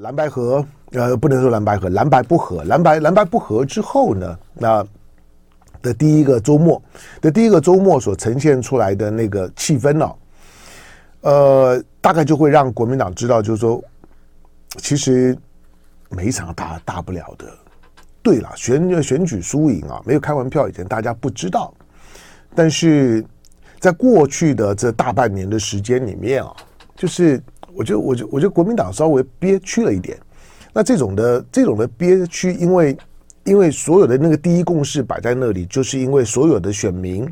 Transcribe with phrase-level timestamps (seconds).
[0.00, 4.86] 蓝白合，呃，不能说蓝白合，蓝白不合，蓝白蓝白不合之后呢，那
[5.82, 6.80] 的第一个周末
[7.20, 10.16] 的第一个周末所呈现出来的那个气氛呢、哦，
[11.22, 13.82] 呃，大概就会让国民党知道，就是说，
[14.76, 15.36] 其实
[16.10, 17.46] 没一场大大不了的。
[18.22, 21.74] 对了，选选举输赢啊，没有开完票以前，大家不知道。
[22.54, 23.24] 但是
[23.80, 26.54] 在过去的这大半年的时间里面啊，
[26.94, 27.42] 就是。
[27.78, 30.18] 我觉得，我觉得，我觉得国民党稍微憋屈了一点。
[30.72, 32.98] 那这种的这种的憋屈，因为
[33.44, 37.24] 因为所有的那个第一共识摆在那里，就是因为所有的选民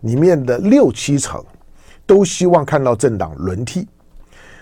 [0.00, 1.44] 里面的六七成
[2.06, 3.86] 都希望看到政党轮替。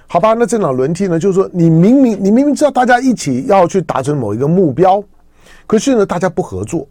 [0.09, 5.03] 好吧，那政党轮替呢，就是说你明明你明明知道大家一起要去达成某一个目标，
[5.69, 6.87] 可是呢，大家不合作。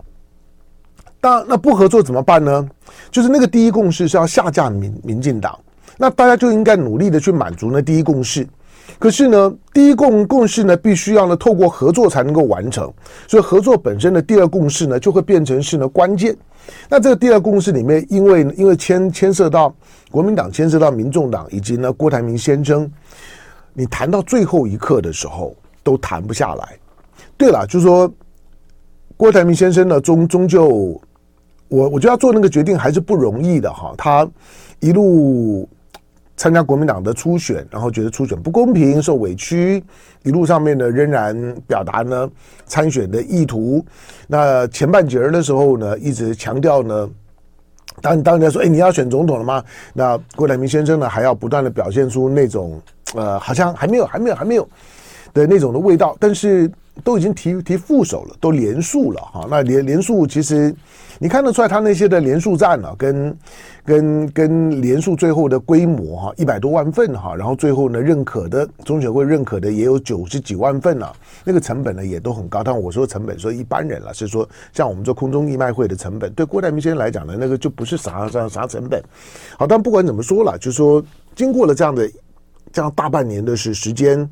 [1.19, 2.67] 当那不合作怎么办呢？
[3.11, 5.59] 就是那个第一共识是要下架民民进党。
[5.97, 8.47] 那大家就应该努力的去满足呢第一共识，
[8.97, 12.91] 可是呢，第一共共识呢，必须要呢透过合作才能够完成，
[13.27, 16.35] 所以合作本身的第二共识呢，就会变成是呢关键。
[16.89, 19.73] 那这个第二共识里面，因为因为牵牵涉到
[20.11, 22.89] 国民党，牵涉到民众党以及呢郭台铭先生，
[23.73, 26.77] 你谈到最后一刻的时候都谈不下来。
[27.37, 28.11] 对了，就是说
[29.17, 31.01] 郭台铭先生呢，终终究，
[31.67, 34.29] 我我觉得要做那个决定还是不容易的哈，他
[34.79, 35.67] 一路。
[36.41, 39.83] 参加国民党的初选，然后觉得初选不公平，受委屈，
[40.23, 42.27] 一路上面呢仍然表达呢
[42.65, 43.85] 参选的意图。
[44.25, 47.07] 那前半截的时候呢，一直强调呢，
[48.01, 49.63] 当当人家说，哎，你要选总统了吗？
[49.93, 52.81] 那郭台铭先生呢，还要不断的表现出那种
[53.13, 54.67] 呃，好像还没有，还没有，还没有
[55.35, 56.17] 的那种的味道。
[56.19, 56.67] 但是
[57.03, 59.47] 都已经提提副手了，都连数了哈。
[59.49, 60.73] 那连连数其实。
[61.23, 63.37] 你看得出来，他那些的连署站啊，跟
[63.85, 71.13] 跟跟连数最后的规模哈，一百多万份哈，然后最后呢认可的中选会认可的也有九十几万份啊，
[71.43, 72.63] 那个成本呢也都很高。
[72.63, 78.99] 但我说成本说一般人了，是说像我们做空中义卖会的成本，对郭台铭先生来讲呢，那个就不是啥啥啥成本。
[79.59, 81.03] 好，但不管怎么说了，就是说
[81.35, 82.09] 经过了这样的
[82.73, 84.27] 这样大半年的时时间，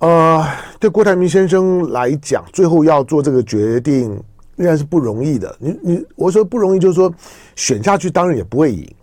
[0.00, 0.44] 呃，
[0.78, 4.22] 对郭台铭先生来讲，最后要做这个决定。
[4.56, 5.56] 依然是不容易的。
[5.58, 7.10] 你你我说不容易，就是说
[7.56, 8.94] 选下去当然也不会赢。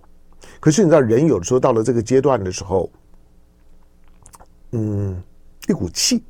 [0.59, 2.87] 可是你知道，人有的时候到了这个阶段的时候，
[4.73, 5.19] 嗯，
[5.67, 6.23] 一股气，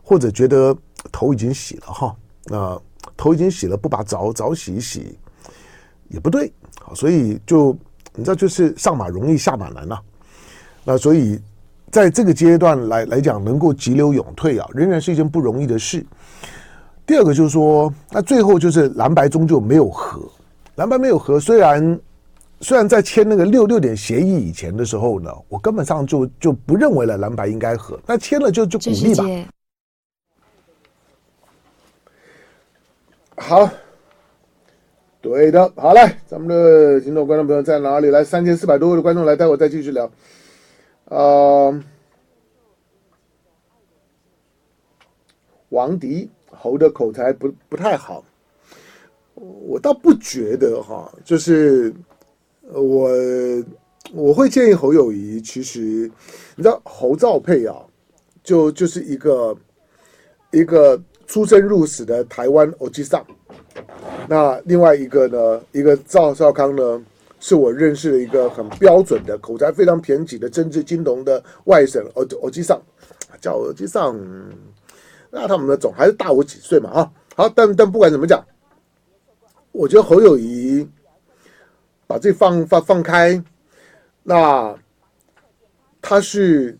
[0.00, 0.76] 或者觉得
[1.10, 2.80] 头已经洗了哈，那
[3.16, 5.18] 头已经洗了，不把澡澡洗一洗
[6.06, 6.52] 也不对。
[6.94, 7.76] 所以就
[8.14, 9.98] 你知道，就是上马容易下马难呐。
[10.84, 11.40] 那所以
[11.90, 16.04] 在这个阶段来来讲，能够急流勇退啊，仍然是一件不容易的事。
[17.04, 20.22] 第二个就是说，那最后就是蓝白终究没有和，
[20.76, 21.40] 蓝白没有和。
[21.40, 22.00] 虽然
[22.60, 29.24] 虽然在签那个六六点协议以前的时候呢，我根本上就就不认为了蓝白应该和，那签了就就鼓励吧。
[33.36, 33.68] 好，
[35.20, 38.10] 对的，好嘞，咱们的听众观众朋友在哪里？
[38.10, 40.08] 来，三千四百多位的观众来，待会再继续聊。
[41.10, 41.80] 啊、呃，
[45.68, 46.30] 王迪。
[46.52, 48.22] 侯的口才不不太好，
[49.34, 51.94] 我倒不觉得哈，就是
[52.72, 53.08] 我
[54.12, 56.10] 我会建议侯友谊，其实
[56.56, 57.76] 你知道侯兆佩啊，
[58.42, 59.56] 就就是一个
[60.50, 63.24] 一个出生入死的台湾欧吉桑，
[64.28, 67.02] 那另外一个呢，一个赵少康呢，
[67.40, 72.80] 是我认识的一个很标准的口才非常偏激的政治金融的外省欧欧吉桑，
[73.40, 74.14] 叫欧吉桑。
[75.30, 78.44] 那他们的总还是大我几岁嘛，啊，好，但但不管怎么讲，
[79.72, 80.86] 我觉得侯友谊
[82.06, 83.42] 把这放放放开，
[84.22, 84.76] 那
[86.02, 86.78] 他是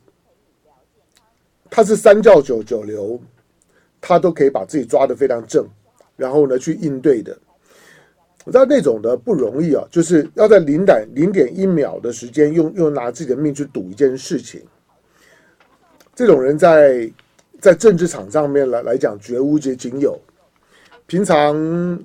[1.70, 3.18] 他是三教九九流，
[4.00, 5.66] 他都可以把自己抓得非常正，
[6.16, 7.38] 然后呢去应对的。
[8.50, 14.60] 我知道那种的不容易啊，就是要在零点零点一秒的时间用用拿自己的命去赌一件事情，
[16.14, 17.08] 这种人在。
[17.60, 20.18] 在政治场上面来来讲，绝无仅仅有。
[21.06, 21.54] 平常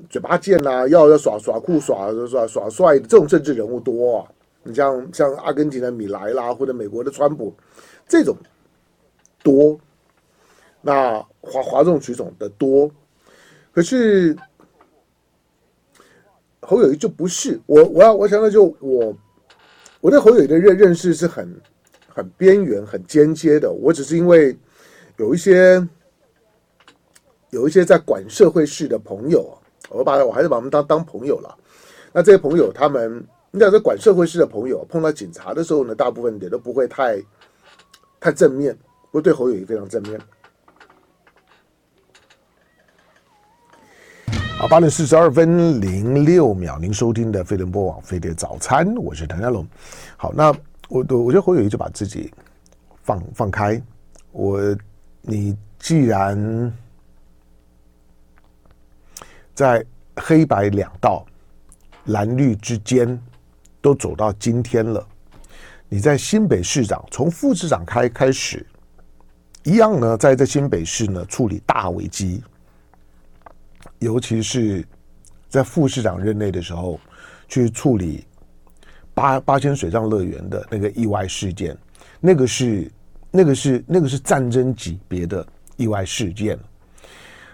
[0.10, 4.28] 嘴巴贱呐、啊，要要耍耍酷耍耍耍帅的这种政治人物多啊。
[4.64, 7.54] 你像像阿根廷的米莱啦，或者美国的川普，
[8.06, 8.36] 这种
[9.42, 9.80] 多。
[10.82, 12.92] 那哗哗众取宠的多。
[13.72, 14.36] 可是
[16.66, 19.16] 侯友谊就不是我，我要我想到就我，
[20.02, 21.50] 我对侯友谊的认认识是很
[22.08, 23.72] 很边缘、很间接的。
[23.72, 24.58] 我只是因为。
[25.18, 25.82] 有一些，
[27.52, 29.58] 有一些在管社会事的朋友，
[29.90, 31.58] 我把我还是把他们当当朋友了。
[32.12, 37.24] 那这些朋友，他们你讲在管社会事的朋友，碰到警察的时候呢，大部分也都不会太
[38.20, 38.78] 太正面，
[39.12, 40.20] 我对侯友谊非常正面。
[44.66, 49.64] 好，八点四十二分零六秒，您收听的飞碟播网飞碟早餐，我是谭家龙。
[50.18, 50.48] 好，那
[50.90, 52.34] 我我我觉得侯友谊就把自己
[53.04, 53.80] 放放开。
[54.32, 54.76] 我
[55.22, 56.74] 你既然
[59.54, 59.86] 在
[60.16, 61.24] 黑白两道
[62.06, 63.22] 蓝绿之间
[63.82, 65.08] 都走到今天了，
[65.88, 68.66] 你在新北市长从副市长开开始，
[69.62, 72.44] 一样呢，在这新北市呢处理大危机。
[74.00, 74.86] 尤其是
[75.48, 77.00] 在副市长任内的时候，
[77.48, 78.26] 去处理
[79.14, 81.78] 八八仙水上乐园的那个意外事件，
[82.20, 82.92] 那个是
[83.32, 85.46] 那个是那个是战争级别的
[85.78, 86.58] 意外事件，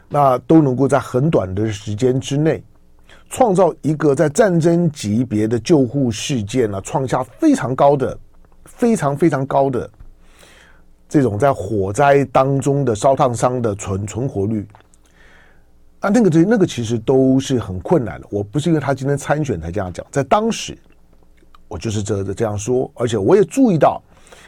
[0.09, 2.63] 那都能够在很短的时间之内，
[3.29, 8.17] 创造一个在战争级别的救护事件呢，创下非常高的、
[8.65, 9.89] 非常非常高的
[11.07, 14.65] 这种在火灾当中的烧烫伤的存存活率。
[16.01, 18.25] 啊，那个这那个其实都是很困难的。
[18.31, 20.75] 我不是因为他今天参选才这样讲，在当时
[21.67, 24.01] 我就是这这样说，而且我也注意到，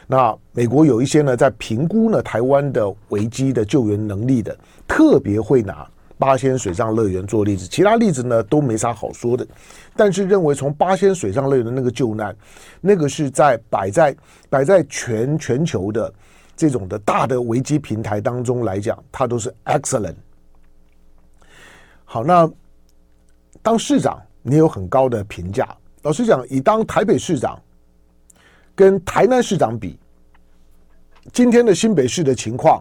[0.08, 4.56] 那美国有一些呢，在评估呢台湾的危机的救援能力的，
[4.88, 9.46] 特别会拿八仙水上乐园做例子，其他例子呢都没啥好说的。
[9.94, 12.34] 但是认为从八仙水上乐园的那个救难，
[12.80, 14.12] 那个是在摆在
[14.50, 16.12] 摆在全全球的
[16.56, 20.16] 这种的大的危机平台当中来讲，它都是 excellent。
[22.14, 22.48] 好，那
[23.60, 25.66] 当市长你有很高的评价。
[26.02, 27.60] 老实讲，以当台北市长
[28.72, 29.98] 跟台南市长比，
[31.32, 32.80] 今天的新北市的情况，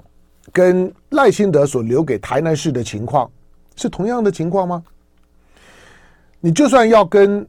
[0.51, 3.27] 跟赖清德所留给台南市的情况
[3.75, 4.83] 是同样的情况吗？
[6.39, 7.43] 你就算要跟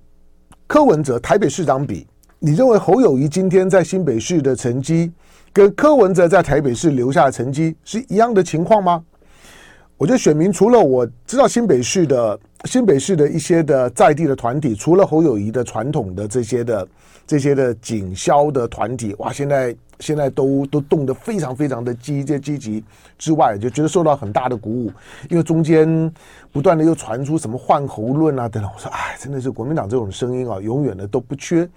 [0.66, 2.06] 柯文哲台北市长比，
[2.38, 5.12] 你认为侯友谊今天在新北市的成绩，
[5.52, 9.04] 跟柯文哲在台北市留下的成绩是一样的情况吗？
[9.96, 16.88] 我觉得选民除了我知道新北市的新北市的一些的在地的团体，除了侯友谊的传统的这些的
[17.26, 22.84] 这些的警消的团体，哇，现在现在都都动得非常非常的积极积极
[23.16, 24.92] 之外，就觉得受到很大的鼓舞，
[25.30, 26.12] 因为中间
[26.50, 31.68] 不断的又传出什么换侯论啊等等，我说哎，真的是国民党这种声音啊，永远的都不缺，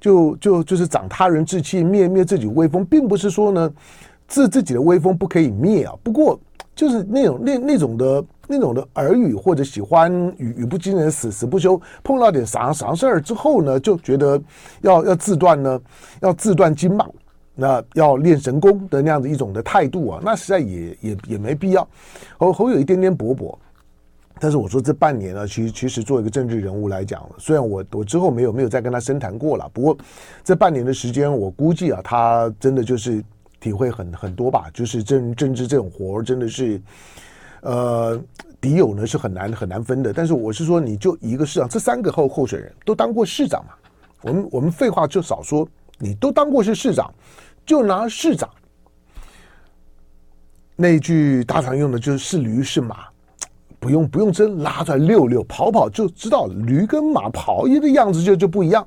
[0.00, 3.70] 就就就是长他人志气，灭灭自己威风，并不是说呢
[4.26, 6.40] 自自己的威风不可以灭啊，不过。
[6.78, 14.40] 就是那种那那种的那种的耳语，或者喜欢语语不惊人死死不休，碰到点啥啥事儿之后呢，就觉得
[14.82, 15.80] 要要自断呢，
[16.20, 17.04] 要自断经脉，
[17.56, 21.84] 那要练神功的那样子一种的态度啊，那实在也也也没必要。
[22.38, 23.58] 侯侯有一点点薄薄，
[24.38, 29.98] 但是我说这半年呢，其实其实作为一个政治人物来讲，虽然我我之后没有没有再跟他深谈过了，不过
[30.44, 33.20] 这半年的时间，我估计啊，他真的就是。
[33.60, 36.80] 体会很很多吧，就是政政治这种活儿真的是，
[37.62, 38.20] 呃，
[38.60, 40.12] 敌友呢是很难很难分的。
[40.12, 43.72] 但是我是说，你就一个市长，这三个候候选人都当过市长嘛，
[44.22, 45.68] 我们我们废话就少说，
[45.98, 47.12] 你都当过是市长，
[47.66, 48.48] 就拿市长
[50.76, 53.06] 那句大常用的就是是驴是马，
[53.80, 58.86] 不用不用真拉出来溜溜跑跑就知道驴跟马跑一的样子就就不一样，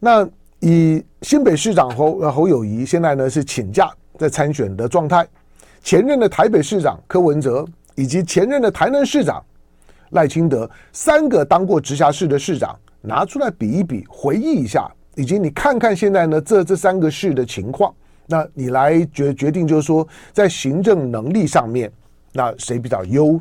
[0.00, 0.28] 那。
[0.60, 5.26] 以新北市长侯侯友谊现在呢是请假在参选的状态，
[5.82, 9.42] 前任的台北市长柯文哲以及前任的台南市长
[10.10, 17.94] 赖清德三个当过直辖市的市长拿出来比一比，回忆一下，以及你看看现在呢这这三个市的情况，
[18.26, 21.90] 那你来决决定就是说在行政能力上面，
[22.34, 23.40] 那谁比较优？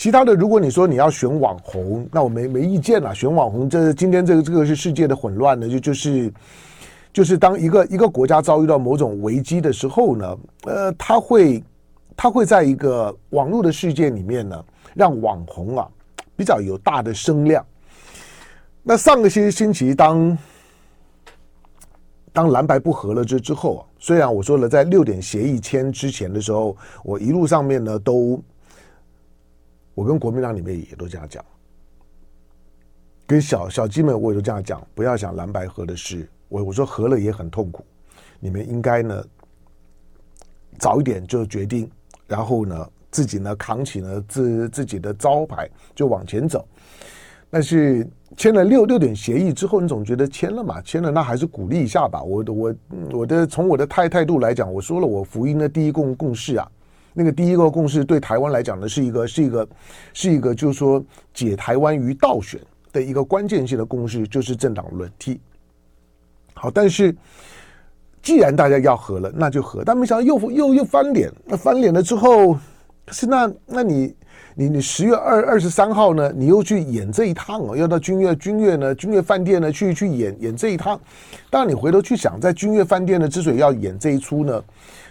[0.00, 3.14] 其他的，如果你说你要选网红，那我没没意见了。
[3.14, 6.32] 选网红，这今天这个这个是世界的混乱呢，就就是
[7.12, 11.62] 就是当一个一个国家遭遇到某种危机的时候呢，呃，他会
[12.16, 14.64] 他会在一个网络的世界里面呢，
[14.94, 15.86] 让网红啊
[16.34, 17.62] 比较有大的声量。
[18.82, 20.38] 那上个星星期当
[22.32, 28.42] 当蓝白不合了之之后啊，虽然我说了在六点协议签之前的时候，我一路上面呢都。
[30.00, 31.44] 我跟国民党里面也都这样讲，
[33.26, 36.26] 跟小小鸡们我也都这样讲，不要想蓝白合的事。
[36.48, 37.84] 我我说合了也很痛苦，
[38.38, 39.22] 你们应该呢
[40.78, 41.90] 早一点就决定，
[42.26, 46.66] 然后呢自己呢扛起呢自自己的招牌就往前走。
[47.50, 52.22] 但是签了六六点协议之后，你总觉得签了嘛，签了那还是鼓励一下吧。
[52.22, 52.74] 我的我
[53.12, 56.66] 我的从我的态态度来讲，我说了我福音的第一共共识啊。
[57.12, 59.68] 那个第一个共识对台湾来讲呢，是一个是一个
[60.12, 62.60] 是一个，就是说解台湾于倒选
[62.92, 65.40] 的一个关键性的共识，就是政党轮替。
[66.54, 67.14] 好，但是
[68.22, 69.82] 既然大家要和了，那就和。
[69.82, 72.54] 但没想到又又又翻脸，那翻脸了之后，
[73.06, 74.14] 可是那那你
[74.54, 81.00] 你你十月二二十三号呢，你又去演这一趟哦，要到君悦君悦呢君悦饭店呢去去演演这一趟。
[81.48, 84.62] 当然你回头去想，在君悦饭店呢之所以要演这一出呢，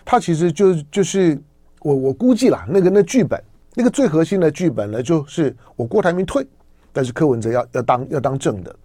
[0.05, 1.41] 他其实就就是
[1.81, 3.41] 我我估计啦，那个那剧本
[3.73, 6.45] 那个最核心的剧本呢，就是我郭台铭退，
[6.91, 8.75] 但是柯文哲要要当要当正的。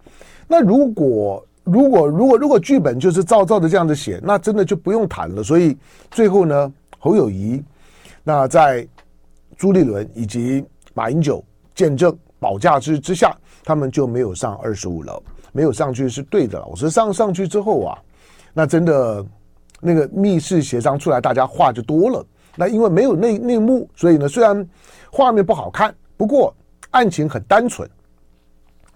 [0.47, 5.43] 那如果如果如果如果剧本就是照照的这样子写，那真的就不用谈了。
[5.43, 5.75] 所以
[6.11, 7.61] 最后呢，侯友谊
[8.23, 8.87] 那在
[9.57, 15.21] 朱立伦以及马英九见证保驾之之下，他们就没有上二十五楼，
[15.51, 16.65] 没有上去是对的了。
[16.67, 17.97] 我说上上去之后啊，
[18.53, 19.25] 那真的
[19.81, 22.25] 那个密室协商出来，大家话就多了。
[22.55, 24.67] 那因为没有内内幕，所以呢，虽然
[25.11, 26.55] 画面不好看，不过
[26.91, 27.89] 案情很单纯。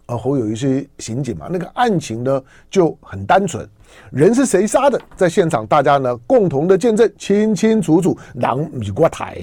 [0.07, 3.69] 呃，侯友谊是刑警嘛，那个案情呢就很单纯，
[4.11, 9.37] 人是谁杀的，在现场大家呢共同的见证，清清楚楚，狼米过台。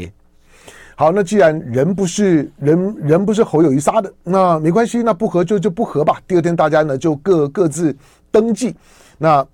[0.97, 6.21] 好，那既然人不是人，人不是侯友谊杀的，那没关系，那不和就就不和吧。
[6.27, 7.97] 第二天大家呢就各各自
[8.33, 8.75] 登记，
[9.19, 9.47] 那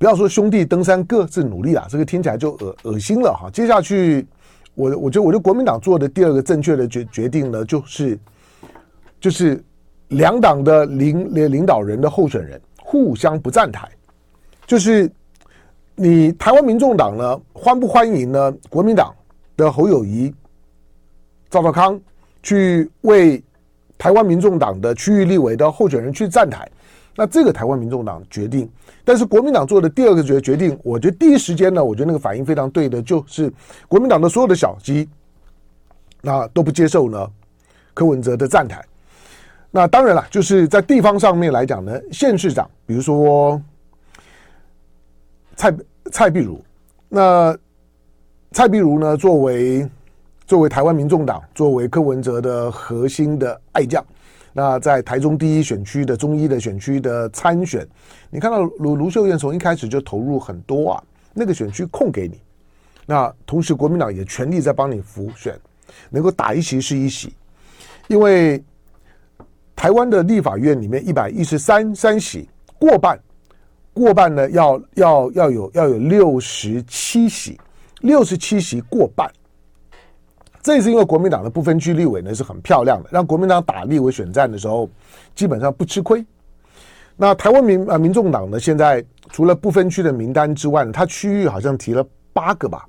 [0.00, 3.50] 不要说兄弟登山各自努力啊，这个听起来就恶恶心了哈。
[3.52, 4.26] 接下去，
[4.74, 8.18] 我我觉得我觉得国民党做的第二个正确的决决定呢，就是
[9.20, 9.62] 就是。
[10.10, 13.88] 两党的领领领导人的候选人互相不站台，
[14.66, 15.08] 就是
[15.94, 18.52] 你台湾民众党呢欢不欢迎呢？
[18.68, 19.14] 国民党
[19.56, 20.34] 的侯友谊、
[21.48, 21.96] 赵少康
[22.42, 23.40] 去为
[23.96, 26.68] 台湾民众党的区域立委的候选人去站台，
[27.20, 28.66] 那这个台湾民众党决定，
[29.04, 33.52] 但是国民党做的第二个决决定，我觉得第一时间呢，我觉得那个反应非常对的，就是
[33.88, 35.06] 国民党的所有的小鸡，
[36.22, 37.30] 那都不接受呢
[37.92, 38.82] 柯文哲的站台。
[39.70, 43.60] 那当然了，就是在地方上面来讲呢，县市长，比如说
[45.56, 45.74] 蔡
[46.10, 46.58] 蔡壁如，
[47.06, 47.54] 那
[48.52, 49.86] 蔡壁如呢，作为
[50.46, 54.02] 作为台湾民众党，作为柯文哲的核心的爱将，
[54.52, 57.86] 那在台中第一选区的中医的选区的参选，
[58.30, 61.02] 你看到卢卢秀燕从一开始就投入很多啊，
[61.32, 62.40] 那个选区空给你，
[63.06, 65.58] 那同时国民党也全力在帮你扶选，
[66.10, 67.34] 能够打一席是一席，
[68.08, 68.62] 因为。
[69.76, 72.46] 台湾的立法院里面一百一十三三席
[72.78, 73.18] 过半，
[73.94, 77.58] 过半呢要要要有要有六十七席，
[78.02, 79.26] 六十七席过半。
[80.62, 84.88] 这是因为国民党的不分区立委呢是很漂亮的，让国民党打立委选战的时候
[85.34, 86.24] 基本上不吃亏。
[87.16, 92.86] 那台湾民啊民众党呢，现在除了不分区的名单之外呢，它区域好像提了八个吧，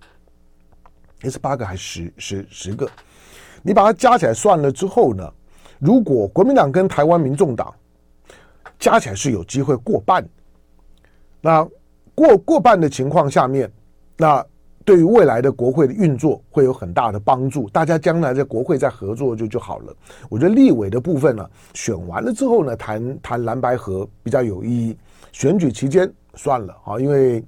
[1.22, 2.90] 也是八个还是十十十个？
[3.62, 5.30] 你把它加起来算了之后呢？
[5.80, 7.74] 如果国民党跟台湾民众党
[8.78, 10.28] 加起来是有机会过半，
[11.40, 11.68] 那
[12.14, 13.72] 过过半的情况下面，
[14.18, 14.46] 那
[14.84, 17.70] 对于未来的国会的运作会有很大的帮助。
[17.70, 19.94] 大家将来在国会再合作就就好了。
[20.30, 24.98] 我觉得立委的部分呢，选完了之后呢，谈谈蓝白合比较有意义。
[25.32, 27.44] 选举期间算了啊，因为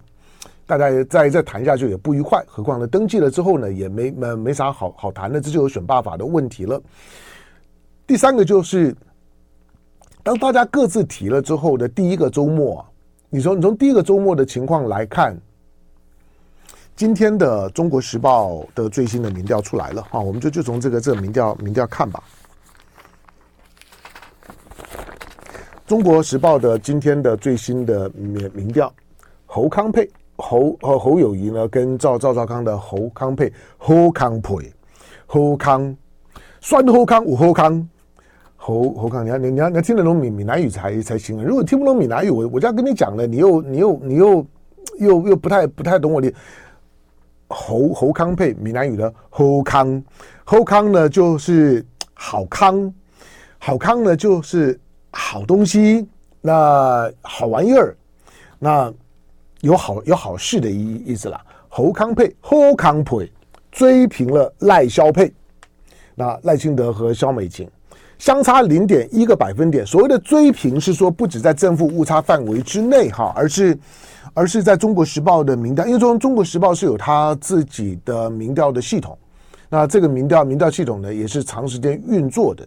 [0.65, 2.43] 大家再再谈下去也不愉快。
[2.47, 6.81] 何况呢，登记了之后呢，也没没没啥好好谈的，这就有选罢法的问题了。
[8.07, 8.95] 第三个就是，
[10.23, 12.85] 当大家各自提了之后的第一个周末啊，
[13.29, 15.37] 你说你从第一个周末的情况来看，
[16.95, 22.23] 今天的《中国时报》的最新的民调出来了啊，我们就就从这个这个民调民调看吧，
[25.87, 28.93] 《中国时报》的今天的最新的民民调，
[29.47, 34.71] 侯康配侯和侯友谊呢，跟赵赵少康的侯康配侯康配
[35.25, 35.97] 侯康
[36.61, 37.89] 酸侯康武侯康。
[38.55, 41.43] 侯侯康，你要你你要你要听得懂闽闽南语才才行啊！
[41.43, 44.45] 如果听不懂闽南语，我我就要跟你讲了，你又你又你又
[44.99, 46.33] 又又不太不太懂我的
[47.53, 50.03] 侯侯康配闽南语的侯康，
[50.43, 52.91] 侯康呢就是好康，
[53.59, 54.79] 好康呢就是
[55.11, 56.07] 好东西，
[56.41, 57.95] 那好玩意儿，
[58.57, 58.91] 那
[59.61, 61.39] 有好有好事的意意思啦。
[61.69, 63.31] 侯康配侯康配
[63.71, 65.33] 追平了赖萧配，
[66.15, 67.69] 那赖清德和萧美琴。
[68.23, 73.77] 相差零点一个百分点，所谓的追平是说不止在正负误差范围之内哈，而是
[74.33, 79.17] 而是在中国时报的民调，因为中中国时报是有他自己的民调的系统，
[79.67, 82.65] 那这个民调民调系统呢也是长时间运作的，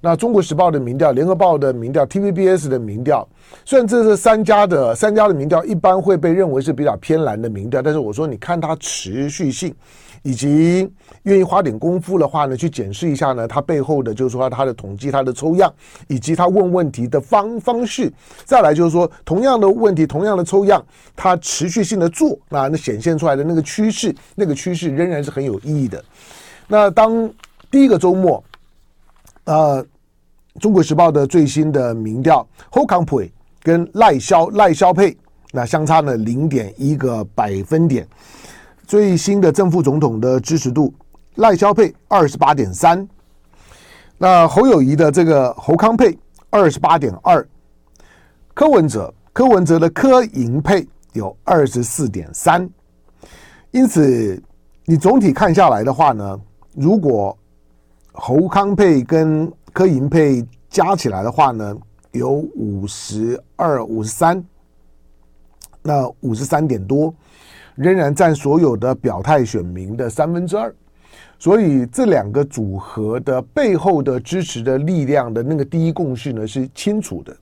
[0.00, 3.28] 那中国时报的民调、联合报的民调、TVBS 的民调，
[3.64, 9.74] 虽然这是三家的三家的民调，一般会被认为是比较偏蓝的民调，但是我说你看它持续性，
[10.22, 10.88] 以及
[11.24, 15.72] 愿意花点功夫的话呢，去检视一下呢，它背后的就是说它的统计、它的抽样，
[16.08, 18.12] 以及它问问题的方方式。
[18.44, 26.04] 再来就是说，同样的问题、同样的抽样，它持续性的做，那那显现出来的那个趋势，那个趋势仍然是很有意义的。
[26.68, 27.30] 那当
[27.70, 28.42] 第一个周末，
[29.44, 29.84] 呃。
[30.60, 35.16] 中国时报的最新的民调，侯康配跟赖萧赖萧配，
[35.50, 38.06] 那相差呢零点一个百分点。
[38.92, 40.92] 最新的正副总统的支持度，
[41.36, 43.08] 赖萧佩二十八点三，
[44.18, 46.18] 那侯友宜的这个侯康佩
[46.50, 47.48] 二十八点二，
[48.52, 52.68] 柯文哲柯文哲的柯银配有二十四点三。
[53.70, 54.38] 因此，
[54.84, 56.38] 你总体看下来的话呢，
[56.74, 57.34] 如果
[58.12, 61.74] 侯康佩跟柯银配加起来的话呢，
[62.10, 64.44] 有五十二、五十三，
[65.80, 67.14] 那五十三点多，
[67.74, 70.74] 仍然占所有的表态选民的三分之二。
[71.38, 77.36] 所以这两个组合的背后的支持的力量的那个第一共识呢是清楚的。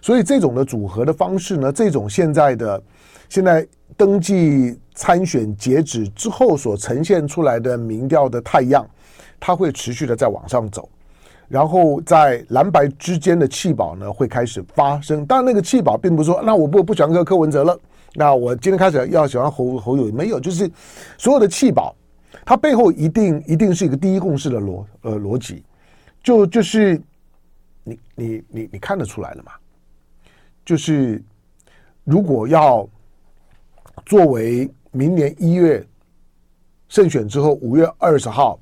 [0.00, 2.82] 所以这种的组合的方式呢，这种现在的
[3.28, 8.88] 现在登记参选截止之后所呈现出来的民调的太阳，
[9.40, 10.88] 它会持续的在往上走。
[11.48, 15.26] 然后在蓝白之间的弃保呢，会开始发生。
[15.26, 17.78] 当然，那个弃保并不是说，那我不不喜欢柯柯文哲了，
[18.14, 20.70] 那我今天开始要喜欢侯侯友，没有，就是
[21.18, 21.94] 所有的弃保，
[22.44, 25.64] 它背后一定一定是一个第一共识的逻呃逻辑，
[26.22, 27.00] 就就是
[27.84, 29.52] 你你你你看得出来了吗？
[30.64, 31.22] 就是
[32.04, 32.88] 如果要
[34.06, 35.84] 作为明年一月
[36.88, 38.58] 胜选之后五月二十号。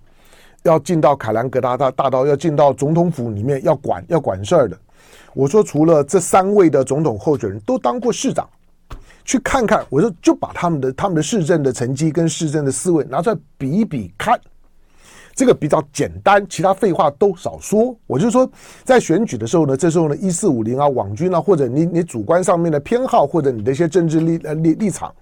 [0.65, 4.79] 要进到凯兰格大大大道，要进到总统府里面要管要管事儿的。
[5.33, 8.47] 我说，除了这三位的总统候选人都当过市长，
[9.31, 9.87] 去看看。
[9.89, 14.37] 我说，就把他们的他们的市政的成绩跟市政的思维拿出来比一比看，
[15.37, 17.97] 这个比较简单，其他废话都少说。
[18.09, 18.51] 我就说，
[18.83, 25.15] 在选举的时候呢，这时候呢，一四五零啊，网军啊，或者你你主观上面的偏好，或者你的一些政治立呃立立场。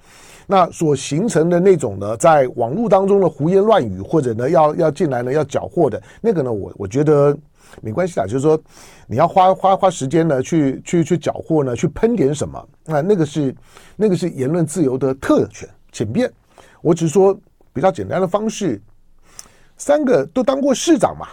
[0.47, 7.37] 那所形成的那种呢，在网络当中的胡言乱语，或者呢要要进来呢要缴获的那个呢，我我觉得
[7.81, 8.61] 没关系啦，就是说
[9.07, 13.55] 你要花花花时间呢去去去搅和呢，去喷点什么，那那个是
[13.97, 16.33] 那个是言论自由的特权，请便。
[16.81, 17.39] 我只是说
[17.73, 18.81] 比较简单的方式，
[19.77, 21.29] 三个都当过市长嘛，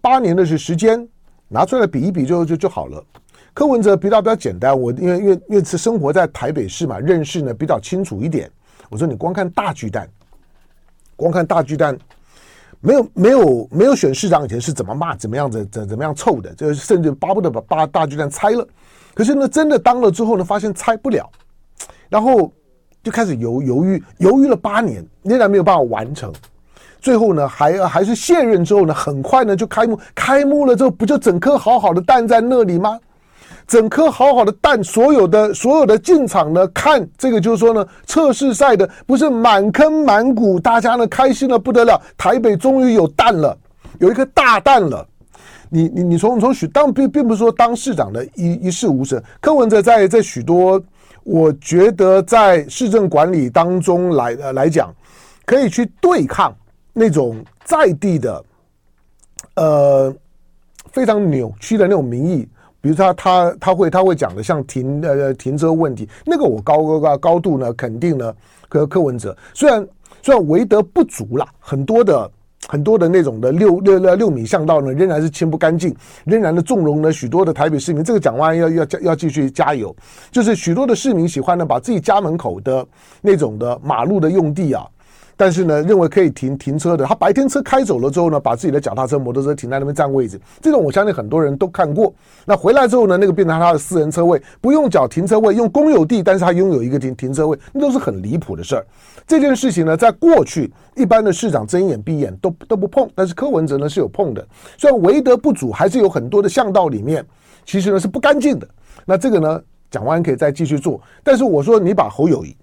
[0.00, 1.06] 八年的是时间，
[1.48, 3.04] 拿出来比一比就就就好了。
[3.54, 8.48] 柯文哲比较比较简单，我因为因为因为是生活在台北市嘛，认识呢比较清楚一点。
[8.88, 10.08] 我说你光看大巨蛋，
[11.16, 11.98] 光看大巨蛋，
[12.80, 18.66] 没有没有没有选市长以前是怎么骂怎么样子怎怎么样臭的，就甚至巴不得把大大巨蛋拆了。
[19.14, 21.28] 可是呢，真的当了之后呢，发现拆不了，
[22.08, 22.52] 然后
[23.02, 26.32] 就开始犹犹豫，犹豫了八年，仍然没有办法完成。
[27.00, 32.98] 最后呢，还还是卸任之后呢，很快呢就开幕，开幕了之后不就整颗好好的蛋在那里吗？
[33.68, 42.00] 整颗好好的蛋，所有的所有的进场呢，看这个就是说呢，测试赛的不是满坑满谷，大家呢开心的不得了。
[42.16, 43.54] 台北终于有蛋了，
[44.00, 45.06] 有一颗大蛋了。
[45.68, 50.82] 你你你从从许当并并不是说当市长的一一事无成，柯文哲在在许多，
[51.22, 54.90] 我觉得在市政管理当中来呃来讲，
[55.44, 56.56] 可以去对抗
[56.94, 58.44] 那种在地的
[59.56, 60.14] 呃
[60.90, 62.48] 非常扭曲的那种民意。
[62.80, 68.32] 比如他他他会他会讲的像停呃停车问题，那个我高高高度呢肯定呢
[68.68, 69.86] 柯柯文哲虽然
[70.22, 72.30] 虽然为德不足啦，很多的
[72.68, 78.04] 很多的那种的六六六六米巷道呢仍然是清不干净，仍然的纵容了许多的台北市民。
[78.04, 79.94] 这个讲完要要要继续加油，
[80.30, 82.86] 就是许多的市民喜欢呢把自己家门口的
[83.20, 84.86] 那种的马路的用地啊。
[85.38, 92.12] 但是呢，认为可以停停车的，他白天车开走了之后呢，把自己的脚踏车、摩托车停在那边占位置，这种我相信很多人都看过。
[92.44, 98.84] 那回来之后呢，那个变成他的私人车位，不用缴停车位，用公有地，但是他拥有一个停停车位，那都是很离谱的事儿。
[99.28, 104.44] 这件事情呢，在过去一般的市长睁眼闭眼都都不碰，但是柯文哲呢是有碰的。
[104.76, 107.24] 虽然为德不足，还是有很多的巷道里面
[107.64, 108.66] 其实呢是不干净的。
[109.04, 112.56] 那这个呢讲完可以再继续做，但是我说你把侯友谊、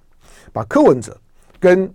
[0.51, 1.15] 把柯文哲
[1.57, 1.89] 跟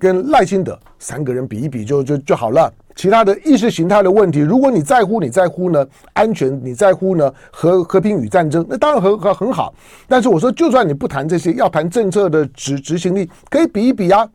[0.00, 2.72] 跟赖清德三个人比一比就就就好了。
[2.96, 9.72] 其他的意识形态的问题，如果你在乎，你在乎呢安全，你在乎呢和和平与战争，那当然很很很好。
[10.08, 14.28] 但是我说，就算你不谈这些，要谈政策的执执行力，可以比一比啊。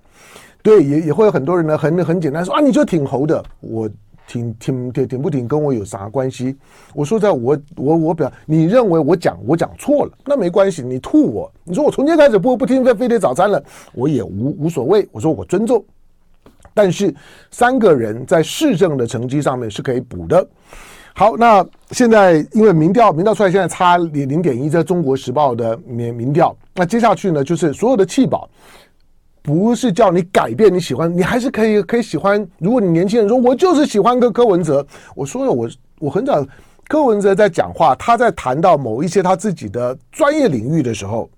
[0.64, 3.44] 对，也也会有很多人呢，很很简单说啊，你就挺猴的。
[3.60, 3.90] 我
[4.28, 6.56] 挺挺挺挺不挺跟我有啥关系？
[6.94, 15.84] 我说在我我我表，你认为我讲我讲错了，那没关系，你吐我，你说我从今天开始不不听飞碟早餐了，我也无无所谓，我说我尊重。
[16.74, 17.14] 但是
[17.52, 20.46] 三个人在市政的成绩上面是可以补的。
[21.14, 26.54] 好，那现在因为民调民调出来，现在差零零点一，在中国时报的民民调。
[26.74, 28.50] 那接下去呢，就是所有的弃保，
[29.46, 32.46] 不是叫你改变你喜欢，你还是可以可以喜欢。
[32.58, 36.46] 如果你年轻人说，我就是喜欢个柯文哲，我说了，我我很早
[36.88, 41.30] 柯文哲在讲话，他在谈到某一些他自己的专业领域的时候，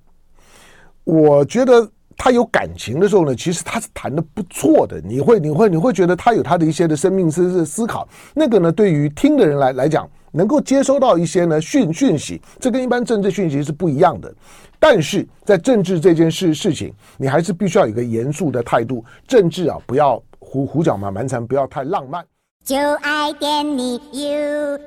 [1.04, 1.88] 我觉得。
[2.20, 5.00] 他有感情的时候呢，其实他是谈的不错的。
[5.02, 8.10] 你会，你会，你会觉得他有他的一些的生命思思考。
[8.34, 14.34] 那个呢，对于听的人来来讲，能够接收到一些呢讯讯息，这跟一般政治讯息是不一样的。
[14.80, 19.04] 但是在政治这件事事情你还是必须要有个严肃的态度。
[19.28, 22.26] 政治啊不要胡胡搅蛮缠不要太浪漫。
[22.64, 24.78] 就爱点你 ufo